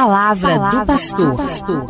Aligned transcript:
palavra, 0.00 0.58
palavra 0.58 1.04
do 1.16 1.36
pastor. 1.36 1.84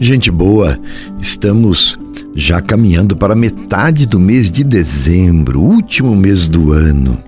Gente 0.00 0.30
boa, 0.30 0.78
estamos 1.20 1.98
já 2.34 2.62
caminhando 2.62 3.14
para 3.16 3.34
metade 3.34 4.06
do 4.06 4.18
mês 4.18 4.50
de 4.50 4.64
dezembro, 4.64 5.60
último 5.60 6.16
mês 6.16 6.48
do 6.48 6.72
ano. 6.72 7.22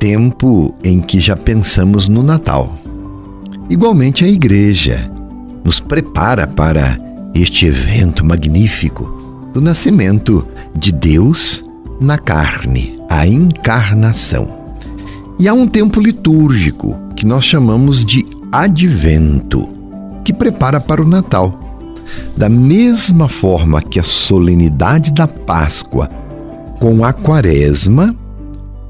Tempo 0.00 0.74
em 0.82 1.00
que 1.00 1.20
já 1.20 1.36
pensamos 1.36 2.08
no 2.08 2.22
Natal. 2.22 2.74
Igualmente 3.70 4.24
a 4.24 4.28
igreja 4.28 5.08
nos 5.62 5.78
prepara 5.78 6.46
para 6.46 6.98
este 7.32 7.66
evento 7.66 8.24
magnífico 8.24 9.50
do 9.52 9.60
nascimento 9.60 10.46
de 10.76 10.90
Deus 10.90 11.64
na 12.00 12.18
carne, 12.18 12.98
a 13.08 13.26
encarnação. 13.26 14.63
E 15.38 15.48
há 15.48 15.54
um 15.54 15.66
tempo 15.66 16.00
litúrgico 16.00 16.96
que 17.16 17.26
nós 17.26 17.44
chamamos 17.44 18.04
de 18.04 18.24
advento, 18.52 19.68
que 20.24 20.32
prepara 20.32 20.80
para 20.80 21.02
o 21.02 21.06
Natal. 21.06 21.52
Da 22.36 22.48
mesma 22.48 23.28
forma 23.28 23.82
que 23.82 23.98
a 23.98 24.04
solenidade 24.04 25.12
da 25.12 25.26
Páscoa 25.26 26.08
com 26.78 27.04
a 27.04 27.12
Quaresma, 27.12 28.14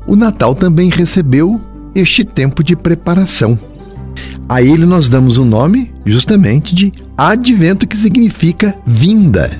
o 0.06 0.16
Natal 0.16 0.54
também 0.54 0.90
recebeu 0.90 1.60
este 1.94 2.24
tempo 2.24 2.62
de 2.62 2.76
preparação. 2.76 3.58
A 4.48 4.60
ele 4.60 4.84
nós 4.84 5.08
damos 5.08 5.38
o 5.38 5.44
nome 5.44 5.90
justamente 6.04 6.74
de 6.74 6.92
advento, 7.16 7.86
que 7.86 7.96
significa 7.96 8.76
vinda. 8.86 9.58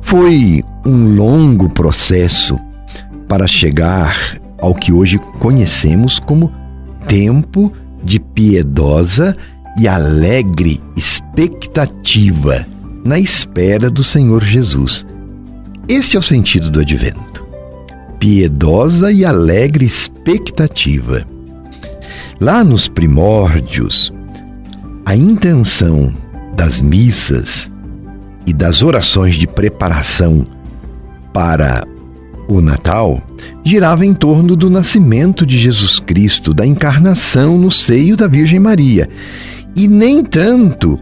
Foi 0.00 0.62
um 0.86 1.16
longo 1.16 1.68
processo 1.68 2.58
para 3.26 3.46
chegar 3.46 4.41
ao 4.62 4.74
que 4.74 4.92
hoje 4.92 5.18
conhecemos 5.40 6.20
como 6.20 6.50
tempo 7.08 7.72
de 8.02 8.20
piedosa 8.20 9.36
e 9.76 9.88
alegre 9.88 10.80
expectativa 10.96 12.64
na 13.04 13.18
espera 13.18 13.90
do 13.90 14.04
Senhor 14.04 14.42
Jesus. 14.44 15.04
Este 15.88 16.16
é 16.16 16.20
o 16.20 16.22
sentido 16.22 16.70
do 16.70 16.80
advento. 16.80 17.44
Piedosa 18.20 19.10
e 19.10 19.24
alegre 19.24 19.84
expectativa. 19.84 21.26
Lá 22.40 22.62
nos 22.62 22.86
primórdios, 22.86 24.12
a 25.04 25.16
intenção 25.16 26.14
das 26.54 26.80
missas 26.80 27.68
e 28.46 28.52
das 28.52 28.82
orações 28.82 29.34
de 29.36 29.46
preparação 29.48 30.44
para 31.32 31.84
o 32.56 32.60
Natal 32.60 33.22
girava 33.64 34.04
em 34.04 34.14
torno 34.14 34.54
do 34.56 34.68
nascimento 34.68 35.46
de 35.46 35.58
Jesus 35.58 35.98
Cristo, 35.98 36.52
da 36.52 36.66
encarnação 36.66 37.58
no 37.58 37.70
seio 37.70 38.16
da 38.16 38.26
Virgem 38.26 38.58
Maria, 38.58 39.08
e 39.74 39.88
nem 39.88 40.22
tanto 40.22 40.98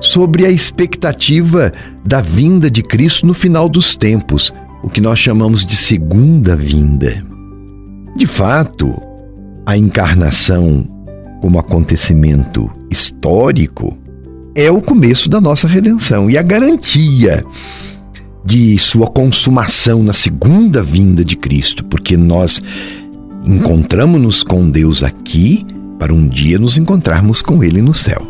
sobre 0.00 0.44
a 0.44 0.50
expectativa 0.50 1.70
da 2.04 2.20
vinda 2.20 2.70
de 2.70 2.82
Cristo 2.82 3.26
no 3.26 3.34
final 3.34 3.68
dos 3.68 3.94
tempos, 3.96 4.52
o 4.82 4.88
que 4.88 5.00
nós 5.00 5.18
chamamos 5.18 5.64
de 5.64 5.76
segunda 5.76 6.56
vinda. 6.56 7.24
De 8.16 8.26
fato, 8.26 8.94
a 9.64 9.76
encarnação 9.76 10.86
como 11.40 11.58
acontecimento 11.58 12.70
histórico 12.90 13.96
é 14.54 14.70
o 14.70 14.82
começo 14.82 15.28
da 15.28 15.40
nossa 15.40 15.68
redenção 15.68 16.28
e 16.28 16.36
a 16.36 16.42
garantia 16.42 17.44
de 18.48 18.78
sua 18.78 19.06
consumação 19.06 20.02
na 20.02 20.14
segunda 20.14 20.82
vinda 20.82 21.22
de 21.22 21.36
Cristo, 21.36 21.84
porque 21.84 22.16
nós 22.16 22.62
encontramos-nos 23.44 24.42
com 24.42 24.70
Deus 24.70 25.02
aqui 25.02 25.66
para 25.98 26.14
um 26.14 26.26
dia 26.26 26.58
nos 26.58 26.78
encontrarmos 26.78 27.42
com 27.42 27.62
Ele 27.62 27.82
no 27.82 27.92
céu. 27.92 28.26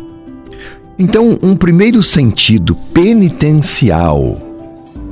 Então, 0.99 1.39
um 1.41 1.55
primeiro 1.55 2.03
sentido 2.03 2.75
penitencial 2.93 4.37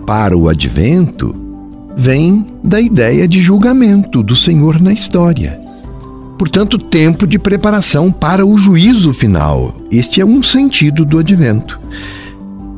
para 0.06 0.38
o 0.38 0.50
advento 0.50 1.34
vem 1.96 2.46
da 2.62 2.82
ideia 2.82 3.26
de 3.30 3.42
julgamento 3.42 4.22
do 4.22 4.36
Senhor 4.36 4.78
na 4.78 4.92
história. 4.92 5.58
Portanto, 6.38 6.78
tempo 6.78 7.26
de 7.26 7.40
preparação 7.40 8.12
para 8.12 8.46
o 8.46 8.58
juízo 8.58 9.14
final. 9.14 9.74
Este 9.90 10.20
é 10.20 10.26
um 10.26 10.44
sentido 10.44 11.06
do 11.06 11.18
advento. 11.18 11.80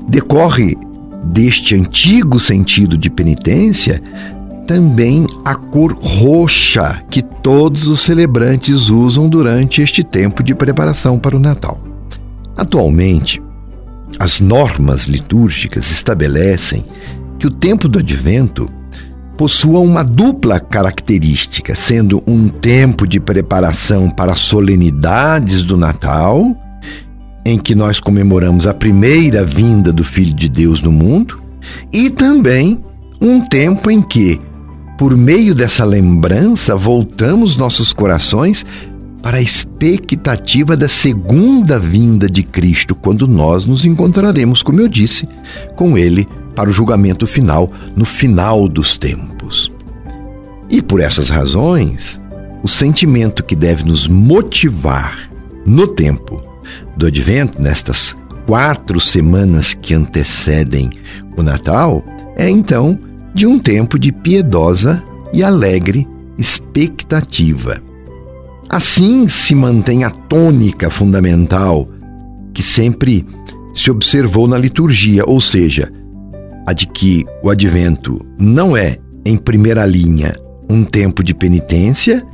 Decorre 0.08 0.78
deste 1.24 1.76
antigo 1.76 2.40
sentido 2.40 2.98
de 2.98 3.10
penitência 3.10 4.02
também 4.66 5.26
a 5.44 5.56
cor 5.56 5.94
roxa 5.94 7.02
que 7.10 7.24
todos 7.24 7.88
os 7.88 8.02
celebrantes 8.02 8.90
usam 8.92 9.28
durante 9.28 9.82
este 9.82 10.04
tempo 10.04 10.44
de 10.44 10.54
preparação 10.54 11.18
para 11.18 11.36
o 11.36 11.40
Natal. 11.40 11.82
Atualmente, 12.56 13.42
as 14.20 14.40
normas 14.40 15.06
litúrgicas 15.06 15.90
estabelecem 15.90 16.86
que 17.40 17.48
o 17.48 17.52
tempo 17.52 17.88
do 17.88 17.98
advento 17.98 18.70
possua 19.36 19.80
uma 19.80 20.04
dupla 20.04 20.60
característica, 20.60 21.74
sendo 21.74 22.22
um 22.28 22.48
tempo 22.50 23.08
de 23.08 23.20
preparação 23.20 24.10
para 24.10 24.36
solenidades 24.36 25.64
do 25.64 25.78
Natal 25.78 26.56
em 27.46 27.58
que 27.58 27.74
nós 27.74 28.00
comemoramos 28.00 28.68
a 28.68 28.74
primeira 28.74 29.46
vinda 29.46 29.92
do 29.92 30.04
Filho 30.04 30.34
de 30.34 30.50
Deus 30.50 30.82
no 30.82 30.92
mundo, 30.92 31.42
e 31.92 32.10
também 32.10 32.84
um 33.22 33.42
tempo 33.42 33.90
em 33.90 34.02
que, 34.02 34.40
por 34.98 35.16
meio 35.16 35.54
dessa 35.54 35.84
lembrança, 35.84 36.76
voltamos 36.76 37.56
nossos 37.56 37.94
corações 37.94 38.66
para 39.22 39.38
a 39.38 39.42
expectativa 39.42 40.78
da 40.78 40.88
segunda 40.88 41.78
vinda 41.78 42.30
de 42.30 42.44
Cristo, 42.44 42.96
quando 42.96 43.28
nós 43.28 43.66
nos 43.66 43.84
encontraremos, 43.84 44.64
como 44.64 44.80
eu 44.80 44.88
disse, 44.88 45.28
com 45.76 45.98
Ele 45.98 46.28
para 46.56 46.70
o 46.70 46.74
julgamento 46.74 47.28
final, 47.28 47.72
no 47.96 48.06
final 48.06 48.68
dos 48.68 48.98
tempos. 48.98 49.72
E 50.70 50.82
por 50.82 51.02
essas 51.02 51.30
razões, 51.30 52.20
o 52.64 52.68
sentimento 52.68 53.44
que 53.44 53.56
deve 53.56 53.84
nos 53.84 54.08
motivar 54.08 55.30
no 55.66 55.88
tempo 55.88 56.49
do 56.96 57.08
Advento, 57.08 57.62
nestas 57.62 58.16
quatro 58.46 59.00
semanas 59.00 59.74
que 59.74 59.94
antecedem 59.94 60.90
o 61.38 61.44
Natal, 61.44 62.04
é 62.36 62.50
então 62.50 62.98
de 63.34 63.46
um 63.46 63.60
tempo 63.60 64.00
de 64.00 64.12
piedosa 64.12 65.04
e 65.32 65.44
alegre 65.44 66.08
expectativa. 66.38 67.82
Assim 68.70 69.28
se 69.28 69.54
mantém 69.54 70.04
a 70.04 70.10
tônica 70.10 70.90
fundamental 70.90 71.88
que 72.54 72.64
sempre 72.64 73.26
se 73.74 73.92
observou 73.92 74.48
na 74.48 74.58
liturgia, 74.58 75.24
ou 75.26 75.40
seja, 75.40 75.92
a 76.66 76.74
de 76.74 76.88
que 76.88 77.26
o 77.44 77.50
advento 77.50 78.26
não 78.40 78.76
é, 78.76 78.98
em 79.26 79.38
primeira 79.38 79.86
linha, 79.86 80.36
um 80.70 80.84
tempo 80.84 81.24
de 81.24 81.34
penitência, 81.34 82.26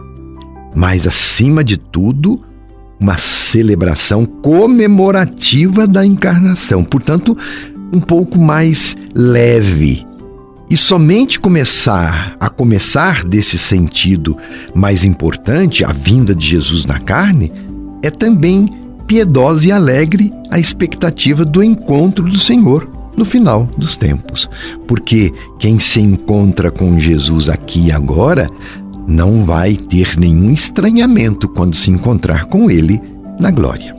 mas, 0.75 1.07
acima 1.07 1.63
de 1.63 1.77
tudo, 1.77 2.41
uma 2.99 3.17
celebração 3.17 4.25
comemorativa 4.25 5.85
da 5.87 6.05
encarnação, 6.05 6.83
portanto, 6.83 7.37
um 7.93 7.99
pouco 7.99 8.39
mais 8.39 8.95
leve. 9.13 10.05
E 10.69 10.75
somente 10.75 11.39
começar 11.39 12.35
a 12.39 12.49
começar 12.49 13.23
desse 13.23 13.57
sentido 13.57 14.35
mais 14.73 15.05
importante, 15.05 15.83
a 15.83 15.91
vinda 15.91 16.33
de 16.33 16.47
Jesus 16.47 16.85
na 16.85 16.99
carne, 16.99 17.51
é 18.01 18.09
também 18.09 18.71
piedosa 19.05 19.67
e 19.67 19.71
alegre 19.71 20.33
a 20.49 20.59
expectativa 20.59 21.45
do 21.45 21.63
encontro 21.63 22.23
do 22.23 22.39
Senhor 22.39 22.89
no 23.15 23.23
final 23.23 23.69
dos 23.77 23.95
tempos. 23.95 24.49
Porque 24.87 25.31
quem 25.59 25.79
se 25.79 25.99
encontra 26.01 26.71
com 26.71 26.99
Jesus 26.99 27.47
aqui 27.47 27.87
e 27.87 27.91
agora 27.91 28.49
não 29.07 29.45
vai 29.45 29.75
ter 29.75 30.17
nenhum 30.17 30.51
estranhamento 30.51 31.47
quando 31.47 31.75
se 31.75 31.91
encontrar 31.91 32.45
com 32.45 32.69
ele 32.69 33.01
na 33.39 33.51
glória. 33.51 33.95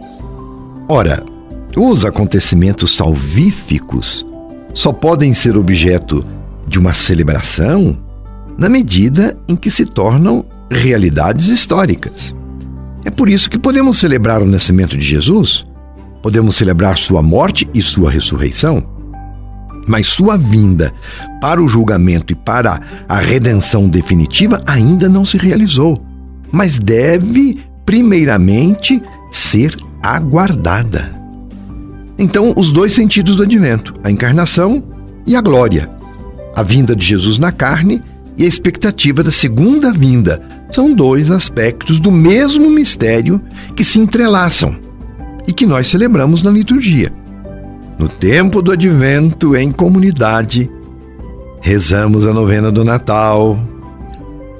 Ora, 0.89 1.25
os 1.77 2.05
acontecimentos 2.05 2.97
salvíficos 2.97 4.27
só 4.73 4.93
podem 4.93 5.35
ser 5.35 5.57
objeto 5.57 6.25
de 6.67 6.79
uma 6.79 6.95
celebração 6.95 7.99
na 8.59 8.69
medida 8.69 9.37
em 9.47 9.55
que 9.55 9.71
se 9.71 9.85
tornam 9.85 10.45
realidades 10.71 11.49
históricas. 11.49 12.35
É 13.05 13.11
por 13.11 13.29
isso 13.29 13.49
que 13.51 13.59
podemos 13.59 13.99
celebrar 13.99 14.43
o 14.43 14.47
nascimento 14.47 14.97
de 14.97 15.05
Jesus, 15.05 15.65
podemos 16.23 16.57
celebrar 16.57 16.99
sua 16.99 17.23
morte 17.23 17.69
e 17.73 17.83
sua 17.83 18.11
ressurreição 18.11 18.96
mas 19.87 20.09
sua 20.09 20.37
vinda 20.37 20.93
para 21.41 21.63
o 21.63 21.69
julgamento 21.69 22.33
e 22.33 22.37
para 22.37 22.81
a 23.09 23.19
redenção 23.19 23.89
definitiva 23.89 24.63
ainda 24.67 25.09
não 25.09 25.25
se 25.25 25.37
realizou, 25.37 26.05
mas 26.51 26.79
deve, 26.79 27.61
primeiramente, 27.85 29.03
ser 29.31 29.77
aguardada. 30.03 31.13
Então, 32.19 32.53
os 32.57 32.73
dois 32.73 32.95
sentidos 32.95 33.37
do 33.37 33.43
advento, 33.43 33.95
a 34.03 34.11
encarnação 34.11 34.83
e 35.27 35.37
a 35.37 35.41
glória, 35.41 35.91
a 36.55 36.63
vinda 36.63 36.97
de 36.97 37.05
Jesus 37.05 37.39
na 37.39 37.53
carne 37.53 38.03
e 38.37 38.45
a 38.45 38.47
expectativa 38.47 39.23
da 39.23 39.31
segunda 39.31 39.93
vinda 39.93 40.43
são 40.71 40.93
dois 40.93 41.31
aspectos 41.31 42.01
do 42.01 42.11
mesmo 42.11 42.71
mistério 42.71 43.41
que 43.75 43.85
se 43.85 43.99
entrelaçam 43.99 44.77
e 45.47 45.53
que 45.53 45.67
nós 45.67 45.89
celebramos 45.89 46.43
na 46.43 46.51
liturgia. 46.51 47.13
No 47.99 48.09
tempo 48.09 48.61
do 48.61 48.73
advento, 48.73 49.57
em 49.57 49.71
comunidade, 49.73 50.71
rezamos 51.61 52.27
a 52.27 52.33
novena 52.33 52.71
do 52.71 52.85
Natal. 52.85 53.59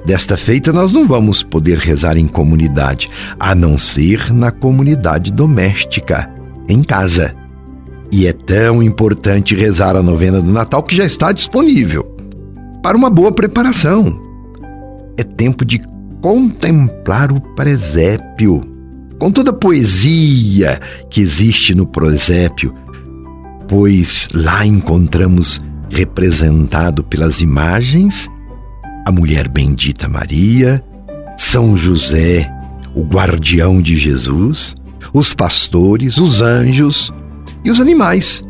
Desta 0.03 0.35
feita, 0.35 0.73
nós 0.73 0.91
não 0.91 1.05
vamos 1.05 1.43
poder 1.43 1.77
rezar 1.77 2.17
em 2.17 2.27
comunidade, 2.27 3.09
a 3.39 3.53
não 3.53 3.77
ser 3.77 4.33
na 4.33 4.51
comunidade 4.51 5.31
doméstica, 5.31 6.29
em 6.67 6.81
casa. 6.81 7.35
E 8.11 8.25
é 8.25 8.33
tão 8.33 8.81
importante 8.81 9.55
rezar 9.55 9.95
a 9.95 10.01
novena 10.01 10.41
do 10.41 10.51
Natal 10.51 10.81
que 10.81 10.95
já 10.95 11.05
está 11.05 11.31
disponível 11.31 12.03
para 12.81 12.97
uma 12.97 13.09
boa 13.09 13.31
preparação. 13.31 14.19
É 15.17 15.23
tempo 15.23 15.63
de 15.63 15.79
contemplar 16.21 17.31
o 17.31 17.39
presépio, 17.39 18.61
com 19.19 19.31
toda 19.31 19.51
a 19.51 19.53
poesia 19.53 20.79
que 21.09 21.21
existe 21.21 21.75
no 21.75 21.85
presépio, 21.85 22.73
pois 23.67 24.27
lá 24.33 24.65
encontramos 24.65 25.61
representado 25.89 27.03
pelas 27.03 27.41
imagens 27.41 28.29
a 29.05 29.11
mulher 29.11 29.47
bendita 29.47 30.09
Maria, 30.09 30.83
São 31.37 31.77
José, 31.77 32.51
o 32.93 33.03
guardião 33.03 33.81
de 33.81 33.95
Jesus, 33.95 34.75
os 35.13 35.33
pastores, 35.33 36.17
os 36.17 36.41
anjos 36.41 37.13
e 37.63 37.71
os 37.71 37.79
animais 37.79 38.43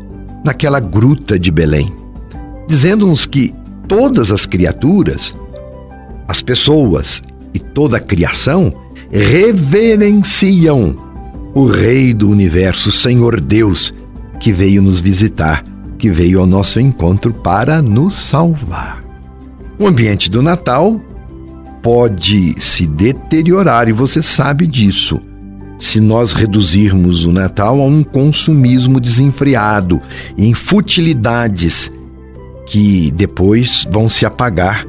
naquela 0.44 0.80
gruta 0.80 1.38
de 1.38 1.50
Belém, 1.52 1.94
dizendo-nos 2.66 3.24
que 3.24 3.54
todas 3.86 4.32
as 4.32 4.46
criaturas, 4.46 5.32
as 6.26 6.42
pessoas 6.42 7.22
e 7.54 7.58
toda 7.60 7.98
a 7.98 8.00
criação 8.00 8.72
reverenciam 9.12 10.96
o 11.54 11.66
Rei 11.66 12.12
do 12.12 12.28
Universo, 12.28 12.90
Senhor 12.90 13.40
Deus, 13.40 13.94
que 14.38 14.52
veio 14.52 14.82
nos 14.82 15.00
visitar, 15.00 15.64
que 15.98 16.10
veio 16.10 16.40
ao 16.40 16.46
nosso 16.46 16.80
encontro 16.80 17.32
para 17.32 17.82
nos 17.82 18.14
salvar. 18.14 19.02
O 19.78 19.86
ambiente 19.86 20.30
do 20.30 20.42
Natal 20.42 21.00
pode 21.82 22.60
se 22.60 22.86
deteriorar 22.86 23.88
e 23.88 23.92
você 23.92 24.22
sabe 24.22 24.66
disso. 24.66 25.20
Se 25.78 26.00
nós 26.00 26.32
reduzirmos 26.32 27.24
o 27.24 27.30
Natal 27.30 27.80
a 27.80 27.84
um 27.84 28.02
consumismo 28.02 29.00
desenfreado, 29.00 30.00
em 30.36 30.52
futilidades 30.52 31.90
que 32.66 33.12
depois 33.12 33.86
vão 33.90 34.08
se 34.08 34.26
apagar 34.26 34.84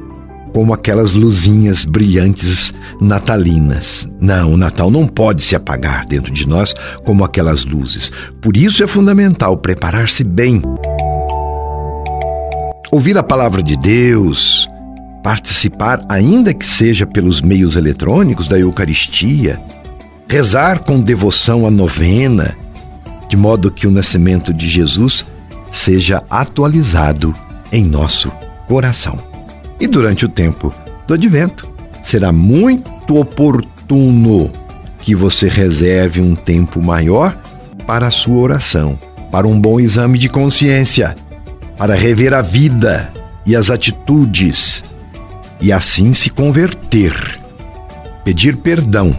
como 0.52 0.74
aquelas 0.74 1.14
luzinhas 1.14 1.84
brilhantes 1.84 2.72
natalinas. 3.00 4.08
Não, 4.20 4.52
o 4.52 4.56
Natal 4.56 4.90
não 4.90 5.06
pode 5.06 5.42
se 5.42 5.54
apagar 5.54 6.06
dentro 6.06 6.32
de 6.32 6.46
nós 6.46 6.74
como 7.04 7.24
aquelas 7.24 7.64
luzes. 7.64 8.10
Por 8.40 8.56
isso 8.56 8.82
é 8.82 8.86
fundamental 8.86 9.56
preparar-se 9.56 10.24
bem. 10.24 10.62
Ouvir 12.90 13.16
a 13.16 13.22
palavra 13.22 13.62
de 13.62 13.76
Deus, 13.76 14.68
participar, 15.22 16.04
ainda 16.08 16.52
que 16.52 16.66
seja 16.66 17.06
pelos 17.06 17.40
meios 17.40 17.76
eletrônicos, 17.76 18.48
da 18.48 18.58
Eucaristia, 18.58 19.60
rezar 20.28 20.80
com 20.80 21.00
devoção 21.00 21.66
a 21.66 21.70
novena, 21.70 22.56
de 23.28 23.36
modo 23.36 23.70
que 23.70 23.86
o 23.86 23.90
nascimento 23.90 24.52
de 24.52 24.68
Jesus 24.68 25.24
seja 25.70 26.22
atualizado 26.28 27.34
em 27.72 27.84
nosso 27.84 28.30
coração. 28.66 29.29
E 29.80 29.86
durante 29.86 30.26
o 30.26 30.28
tempo 30.28 30.72
do 31.06 31.14
advento, 31.14 31.68
será 32.02 32.30
muito 32.30 33.16
oportuno 33.18 34.50
que 35.00 35.14
você 35.14 35.48
reserve 35.48 36.20
um 36.20 36.34
tempo 36.34 36.82
maior 36.82 37.36
para 37.86 38.06
a 38.06 38.10
sua 38.10 38.36
oração, 38.36 38.98
para 39.32 39.48
um 39.48 39.58
bom 39.58 39.80
exame 39.80 40.18
de 40.18 40.28
consciência, 40.28 41.16
para 41.78 41.94
rever 41.94 42.34
a 42.34 42.42
vida 42.42 43.10
e 43.46 43.56
as 43.56 43.70
atitudes 43.70 44.84
e 45.60 45.72
assim 45.72 46.12
se 46.12 46.30
converter, 46.30 47.38
pedir 48.24 48.56
perdão, 48.56 49.16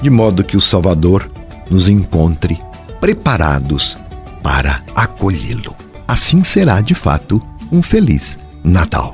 de 0.00 0.10
modo 0.10 0.44
que 0.44 0.56
o 0.56 0.60
Salvador 0.60 1.30
nos 1.70 1.88
encontre 1.88 2.58
preparados 3.00 3.96
para 4.42 4.82
acolhê-lo. 4.94 5.74
Assim 6.06 6.44
será 6.44 6.80
de 6.80 6.94
fato 6.94 7.42
um 7.72 7.82
feliz 7.82 8.38
Natal. 8.62 9.12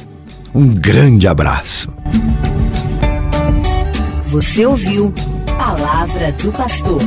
Um 0.53 0.75
grande 0.75 1.29
abraço. 1.29 1.89
Você 4.27 4.67
ouviu 4.67 5.13
Palavra 5.57 6.33
do 6.33 6.51
Pastor. 6.51 7.01